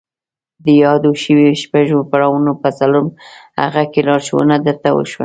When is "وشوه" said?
4.93-5.19